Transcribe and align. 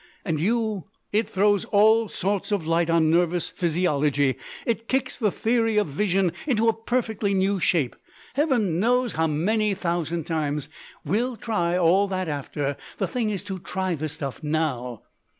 "And 0.25 0.39
you" 0.39 0.85
"It 1.11 1.29
throws 1.29 1.63
all 1.65 2.07
sorts 2.07 2.51
of 2.51 2.65
light 2.65 2.89
on 2.89 3.11
nervous 3.11 3.49
physiology, 3.49 4.35
it 4.65 4.87
kicks 4.87 5.15
the 5.15 5.29
theory 5.29 5.77
of 5.77 5.85
vision 5.85 6.31
into 6.47 6.67
a 6.67 6.73
perfectly 6.73 7.35
new 7.35 7.59
shape!... 7.59 7.95
Heaven 8.33 8.79
knows 8.79 9.13
how 9.13 9.27
many 9.27 9.75
thousand 9.75 10.23
times. 10.23 10.69
We'll 11.05 11.35
try 11.37 11.77
all 11.77 12.07
that 12.07 12.27
after 12.27 12.77
The 12.97 13.07
thing 13.07 13.29
is 13.29 13.43
to 13.43 13.59
try 13.59 13.93
the 13.93 14.09
stuff 14.09 14.41
now." 14.41 15.03